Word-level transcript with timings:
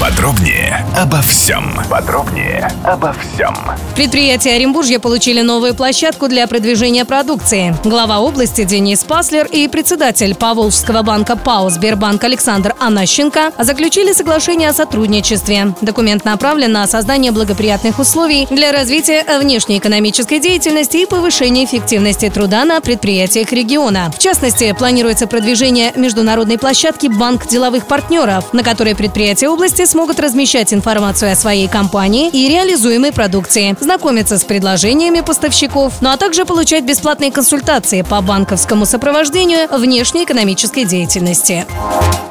Подробнее 0.00 0.84
обо 0.96 1.22
всем. 1.22 1.72
Подробнее 1.88 2.68
обо 2.82 3.14
всем. 3.14 3.54
Предприятия 3.94 4.54
Оренбуржья 4.54 4.98
получили 4.98 5.40
новую 5.40 5.74
площадку 5.74 6.28
для 6.28 6.46
продвижения 6.48 7.04
продукции. 7.04 7.74
Глава 7.84 8.18
области 8.18 8.64
Денис 8.64 9.04
Паслер 9.04 9.46
и 9.46 9.68
председатель 9.68 10.34
Поволжского 10.34 11.02
банка 11.02 11.36
ПАО 11.36 11.70
«Сбербанк» 11.70 12.22
Александр 12.24 12.74
Анащенко 12.80 13.52
заключили 13.58 14.12
соглашение 14.12 14.70
о 14.70 14.74
сотрудничестве. 14.74 15.74
Документ 15.80 16.24
направлен 16.24 16.72
на 16.72 16.86
создание 16.86 17.30
благоприятных 17.30 17.98
условий 17.98 18.46
для 18.50 18.72
развития 18.72 19.24
внешнеэкономической 19.40 20.40
деятельности 20.40 20.98
и 20.98 21.06
повышения 21.06 21.64
эффективности 21.64 22.28
труда 22.28 22.64
на 22.64 22.80
предприятиях 22.80 23.52
региона. 23.52 24.10
В 24.14 24.18
частности, 24.18 24.74
планируется 24.76 25.28
продвижение 25.28 25.92
международной 25.94 26.58
площадки 26.58 27.06
«Банк 27.06 27.46
деловых 27.46 27.86
партнеров», 27.86 28.52
на 28.52 28.64
которой 28.64 28.96
предприятия 28.96 29.48
области 29.48 29.84
смогут 29.94 30.18
размещать 30.18 30.74
информацию 30.74 31.30
о 31.30 31.36
своей 31.36 31.68
компании 31.68 32.28
и 32.28 32.48
реализуемой 32.48 33.12
продукции, 33.12 33.76
знакомиться 33.78 34.38
с 34.38 34.42
предложениями 34.42 35.20
поставщиков, 35.20 35.92
ну 36.00 36.08
а 36.08 36.16
также 36.16 36.44
получать 36.44 36.82
бесплатные 36.82 37.30
консультации 37.30 38.02
по 38.02 38.20
банковскому 38.20 38.86
сопровождению 38.86 39.68
внешней 39.68 40.24
экономической 40.24 40.84
деятельности. 40.84 41.64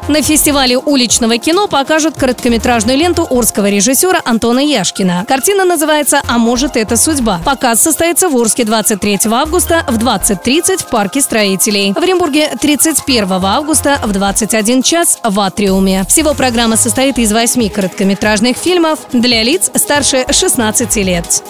На 0.09 0.21
фестивале 0.21 0.77
уличного 0.77 1.37
кино 1.37 1.67
покажут 1.67 2.15
короткометражную 2.15 2.97
ленту 2.97 3.25
орского 3.29 3.69
режиссера 3.69 4.21
Антона 4.25 4.59
Яшкина. 4.59 5.23
Картина 5.25 5.63
называется 5.63 6.21
«А 6.27 6.37
может, 6.37 6.75
это 6.75 6.97
судьба». 6.97 7.39
Показ 7.45 7.81
состоится 7.81 8.27
в 8.27 8.35
Орске 8.35 8.65
23 8.65 9.19
августа 9.31 9.85
в 9.87 9.97
20.30 9.97 10.79
в 10.79 10.89
Парке 10.89 11.21
строителей. 11.21 11.93
В 11.93 11.97
Оренбурге 11.97 12.51
31 12.59 13.31
августа 13.31 13.97
в 14.03 14.11
21 14.11 14.81
час 14.81 15.19
в 15.23 15.39
Атриуме. 15.39 16.05
Всего 16.09 16.33
программа 16.33 16.75
состоит 16.75 17.17
из 17.17 17.31
восьми 17.31 17.69
короткометражных 17.69 18.57
фильмов 18.57 18.99
для 19.13 19.41
лиц 19.41 19.71
старше 19.73 20.25
16 20.29 20.97
лет. 20.97 21.43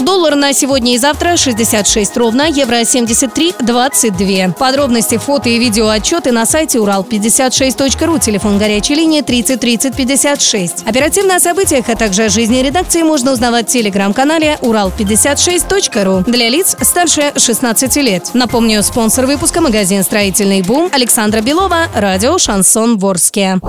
Доллар 0.00 0.34
на 0.34 0.52
сегодня 0.52 0.94
и 0.94 0.98
завтра 0.98 1.36
66 1.36 2.16
ровно, 2.16 2.48
евро 2.48 2.84
73 2.84 3.54
22. 3.60 4.54
Подробности, 4.58 5.18
фото 5.18 5.48
и 5.48 5.58
видео 5.58 5.88
отчеты 5.88 6.32
на 6.32 6.46
сайте 6.46 6.78
урал56.ру, 6.78 8.18
телефон 8.18 8.58
горячей 8.58 8.94
линии 8.94 9.20
30 9.20 9.60
30 9.60 9.96
56. 9.96 10.86
Оперативно 10.86 11.36
о 11.36 11.40
событиях, 11.40 11.88
а 11.88 11.96
также 11.96 12.24
о 12.24 12.28
жизни 12.30 12.62
редакции 12.62 13.02
можно 13.02 13.32
узнавать 13.32 13.68
в 13.68 13.72
телеграм-канале 13.72 14.58
урал56.ру 14.62 16.24
для 16.30 16.48
лиц 16.48 16.76
старше 16.80 17.32
16 17.36 17.96
лет. 17.96 18.30
Напомню, 18.32 18.82
спонсор 18.82 19.26
выпуска 19.26 19.60
магазин 19.60 20.02
«Строительный 20.02 20.62
бум» 20.62 20.88
Александра 20.92 21.40
Белова, 21.40 21.88
радио 21.94 22.38
«Шансон 22.38 22.98
Ворске». 22.98 23.60